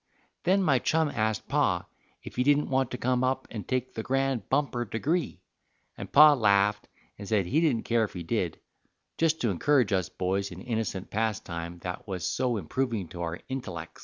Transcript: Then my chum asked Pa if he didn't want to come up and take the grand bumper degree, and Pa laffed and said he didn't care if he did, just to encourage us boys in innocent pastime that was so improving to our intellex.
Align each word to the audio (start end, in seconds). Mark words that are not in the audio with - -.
Then 0.45 0.63
my 0.63 0.79
chum 0.79 1.09
asked 1.09 1.47
Pa 1.47 1.85
if 2.23 2.35
he 2.35 2.43
didn't 2.43 2.71
want 2.71 2.89
to 2.89 2.97
come 2.97 3.23
up 3.23 3.47
and 3.51 3.67
take 3.67 3.93
the 3.93 4.01
grand 4.01 4.49
bumper 4.49 4.83
degree, 4.83 5.43
and 5.95 6.11
Pa 6.11 6.33
laffed 6.33 6.87
and 7.19 7.27
said 7.27 7.45
he 7.45 7.61
didn't 7.61 7.83
care 7.85 8.03
if 8.05 8.13
he 8.13 8.23
did, 8.23 8.59
just 9.19 9.39
to 9.41 9.51
encourage 9.51 9.93
us 9.93 10.09
boys 10.09 10.49
in 10.49 10.59
innocent 10.59 11.11
pastime 11.11 11.77
that 11.83 12.07
was 12.07 12.25
so 12.25 12.57
improving 12.57 13.09
to 13.09 13.21
our 13.21 13.41
intellex. 13.47 13.99